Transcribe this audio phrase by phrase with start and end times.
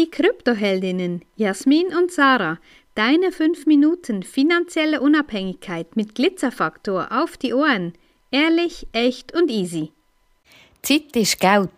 [0.00, 2.56] Die Kryptoheldinnen Jasmin und Sarah,
[2.94, 7.92] deine 5 Minuten finanzielle Unabhängigkeit mit Glitzerfaktor auf die Ohren.
[8.30, 9.92] Ehrlich, echt und easy.
[10.80, 11.68] Zeit ist Geld.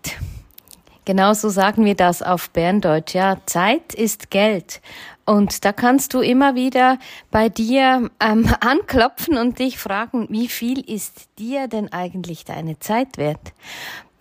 [1.05, 3.13] Genauso sagen wir das auf Berndeutsch.
[3.17, 4.81] Ja, Zeit ist Geld.
[5.25, 7.01] Und da kannst du immer wieder
[7.33, 13.19] bei dir ähm, anklopfen und dich fragen, wie viel ist dir denn eigentlich deine Zeit
[13.19, 13.53] wert?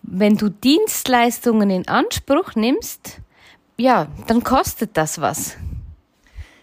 [0.02, 3.20] Wenn du Dienstleistungen in Anspruch nimmst,
[3.76, 5.56] ja, dann kostet das was.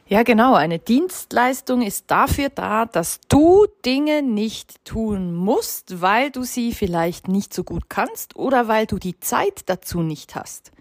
[0.09, 0.55] Ja, genau.
[0.55, 7.27] Eine Dienstleistung ist dafür da, dass du Dinge nicht tun musst, weil du sie vielleicht
[7.27, 10.71] nicht so gut kannst oder weil du die Zeit dazu nicht hast.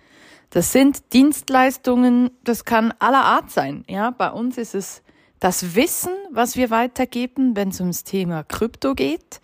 [0.49, 3.85] Das sind Dienstleistungen, das kann aller Art sein.
[3.87, 5.03] Ja, bei uns ist es
[5.41, 9.43] das Wissen, was wir weitergeben, wenn es ums Thema Krypto geht.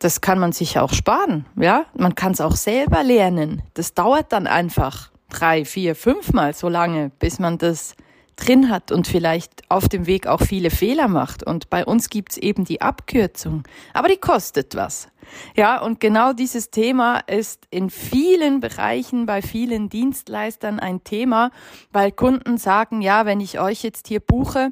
[0.00, 1.46] Das kann man sich auch sparen.
[1.54, 3.62] Ja, man kann es auch selber lernen.
[3.74, 7.94] Das dauert dann einfach drei, vier, fünfmal so lange, bis man das
[8.36, 11.42] drin hat und vielleicht auf dem Weg auch viele Fehler macht.
[11.42, 13.64] Und bei uns gibt's eben die Abkürzung.
[13.94, 15.08] Aber die kostet was.
[15.56, 21.50] Ja, und genau dieses Thema ist in vielen Bereichen bei vielen Dienstleistern ein Thema,
[21.90, 24.70] weil Kunden sagen, ja, wenn ich euch jetzt hier buche,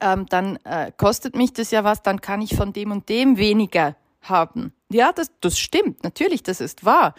[0.00, 3.38] ähm, dann äh, kostet mich das ja was, dann kann ich von dem und dem
[3.38, 4.72] weniger haben.
[4.90, 7.14] Ja, das, das stimmt, natürlich, das ist wahr.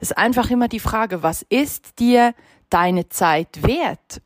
[0.00, 2.34] Es ist einfach immer die Frage, was ist dir
[2.70, 4.22] deine Zeit wert?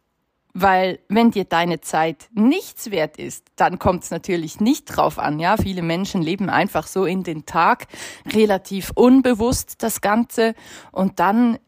[0.55, 5.39] Weil wenn dir deine Zeit nichts wert ist, dann kommt es natürlich nicht drauf an.
[5.39, 7.86] Ja, viele Menschen leben einfach so in den Tag,
[8.30, 10.55] relativ unbewusst das Ganze
[10.91, 11.58] und dann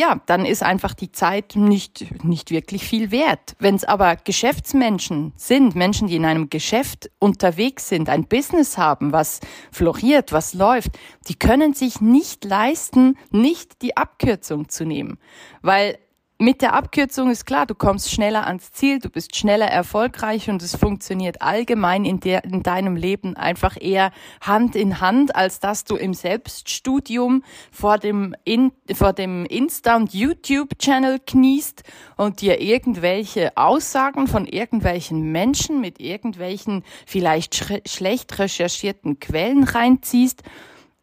[0.00, 3.54] ja, dann ist einfach die Zeit nicht, nicht wirklich viel wert.
[3.58, 9.12] Wenn es aber Geschäftsmenschen sind, Menschen, die in einem Geschäft unterwegs sind, ein Business haben,
[9.12, 9.40] was
[9.70, 10.92] floriert, was läuft,
[11.28, 15.18] die können sich nicht leisten, nicht die Abkürzung zu nehmen.
[15.60, 15.98] Weil
[16.40, 20.62] mit der Abkürzung ist klar, du kommst schneller ans Ziel, du bist schneller erfolgreich und
[20.62, 24.10] es funktioniert allgemein in, der, in deinem Leben einfach eher
[24.40, 30.14] Hand in Hand, als dass du im Selbststudium vor dem, in, vor dem Insta- und
[30.14, 31.82] YouTube-Channel kniest
[32.16, 40.42] und dir irgendwelche Aussagen von irgendwelchen Menschen mit irgendwelchen vielleicht sch schlecht recherchierten Quellen reinziehst.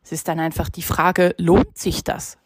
[0.02, 2.40] Es ist dann einfach die Frage, lohnt sich das?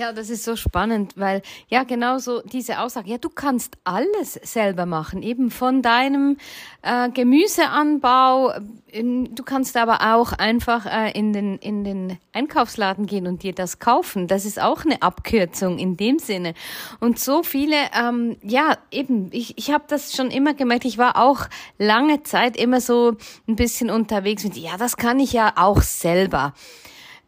[0.00, 4.32] Ja, das ist so spannend, weil ja genau so diese Aussage, ja, du kannst alles
[4.32, 6.38] selber machen, eben von deinem
[6.80, 8.54] äh, Gemüseanbau,
[8.90, 13.52] ähm, du kannst aber auch einfach äh, in den in den Einkaufsladen gehen und dir
[13.52, 14.26] das kaufen.
[14.26, 16.54] Das ist auch eine Abkürzung in dem Sinne.
[17.00, 20.86] Und so viele, ähm, ja, eben, ich ich habe das schon immer gemerkt.
[20.86, 21.46] Ich war auch
[21.76, 26.54] lange Zeit immer so ein bisschen unterwegs mit, ja, das kann ich ja auch selber.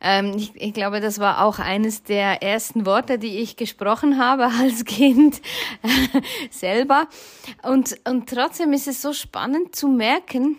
[0.02, 4.44] Ähm, ich, ich glaube, das war auch eines der ersten Worte, die ich gesprochen habe
[4.60, 5.40] als Kind
[6.50, 7.06] selber.
[7.62, 10.56] Und, und trotzdem ist es so spannend zu merken,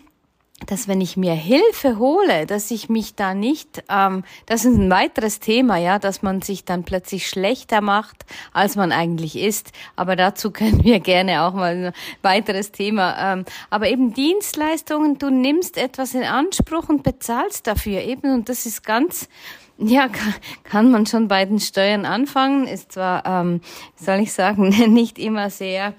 [0.66, 4.90] dass wenn ich mir Hilfe hole, dass ich mich da nicht, ähm, das ist ein
[4.90, 9.72] weiteres Thema, ja, dass man sich dann plötzlich schlechter macht, als man eigentlich ist.
[9.96, 11.92] Aber dazu können wir gerne auch mal ein
[12.22, 13.32] weiteres Thema.
[13.32, 18.66] Ähm, aber eben Dienstleistungen, du nimmst etwas in Anspruch und bezahlst dafür eben, und das
[18.66, 19.28] ist ganz
[19.76, 22.68] ja, kann, kann man schon bei den Steuern anfangen.
[22.68, 23.60] Ist zwar, ähm,
[23.96, 25.94] soll ich sagen, nicht immer sehr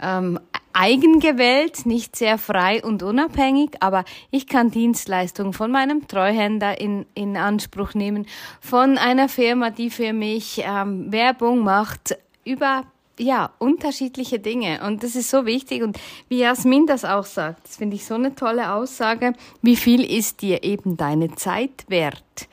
[0.00, 0.38] ähm,
[0.72, 7.36] eigengewählt, nicht sehr frei und unabhängig, aber ich kann Dienstleistungen von meinem Treuhänder in, in
[7.36, 8.26] Anspruch nehmen,
[8.60, 12.84] von einer Firma, die für mich ähm, Werbung macht, über
[13.20, 14.80] ja, unterschiedliche Dinge.
[14.86, 15.82] Und das ist so wichtig.
[15.82, 15.98] Und
[16.28, 19.34] wie Jasmin das auch sagt, das finde ich so eine tolle Aussage.
[19.62, 22.48] Wie viel ist dir eben deine Zeit wert?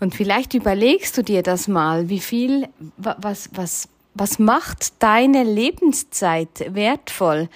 [0.00, 6.74] Und vielleicht überlegst du dir das mal, wie viel, was, was, was macht deine Lebenszeit
[6.74, 7.48] wertvoll?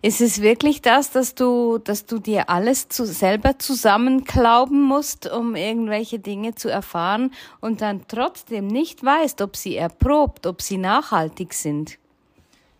[0.00, 5.56] Ist es wirklich das, dass du, dass du dir alles zu, selber zusammenklauben musst, um
[5.56, 11.52] irgendwelche Dinge zu erfahren und dann trotzdem nicht weißt, ob sie erprobt, ob sie nachhaltig
[11.52, 11.98] sind?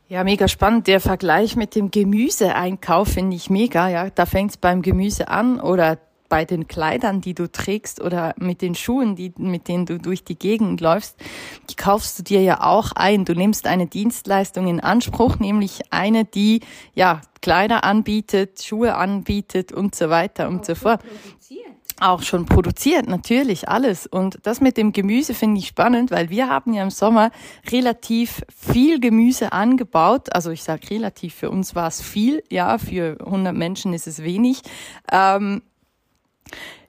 [0.09, 0.87] Ja, mega spannend.
[0.87, 3.89] Der Vergleich mit dem Gemüseeinkauf finde ich mega.
[3.89, 5.99] Ja, da fängt es beim Gemüse an oder
[6.35, 10.25] bei den Kleidern, die du trägst oder mit den Schuhen, die, mit denen du durch
[10.25, 11.15] die Gegend läufst,
[11.71, 13.25] die kaufst du dir ja auch ein.
[13.25, 16.59] Du nimmst eine Dienstleistung in Anspruch, nämlich eine, die
[16.93, 21.03] ja Kleider anbietet, Schuhe anbietet und so weiter und so fort.
[22.01, 24.09] Auch schon produziert, natürlich, alles.
[24.09, 27.31] Und das mit dem Gemüse finde ich spannend, weil wir haben ja im Sommer
[27.71, 30.35] relativ viel Gemüse angebaut.
[30.35, 34.25] Also ich sage relativ, für uns war es viel, ja, für 100 Menschen ist es
[34.25, 34.63] wenig.
[35.13, 35.63] Ähm,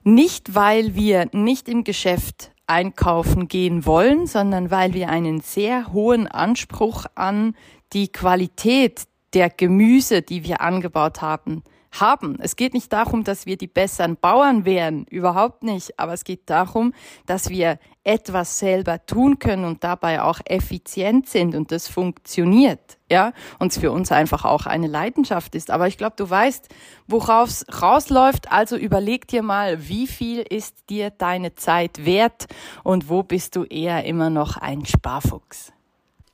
[0.02, 6.26] nicht, weil wir nicht im Geschäft einkaufen gehen wollen, sondern weil wir einen sehr hohen
[6.26, 7.54] Anspruch an
[7.92, 11.62] die Qualität der Gemüse, die wir angebaut haben,
[11.92, 12.38] haben.
[12.40, 16.48] Es geht nicht darum, dass wir die besseren Bauern wären, überhaupt nicht, aber es geht
[16.50, 16.92] darum,
[17.26, 23.32] dass wir etwas selber tun können und dabei auch effizient sind und das funktioniert, ja,
[23.58, 25.72] und es für uns einfach auch eine Leidenschaft ist.
[25.72, 26.68] Aber ich glaube, du weißt,
[27.08, 32.46] worauf es rausläuft, also überleg dir mal, wie viel ist dir deine Zeit wert
[32.84, 35.72] und wo bist du eher immer noch ein Sparfuchs?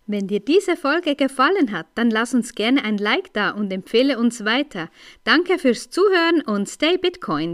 [0.07, 4.19] Wenn dir diese Folge gefallen hat, dann lass uns gerne ein Like da und empfehle
[4.19, 4.91] uns weiter.
[5.25, 7.51] Danke fürs Zuhören und stay Bitcoin.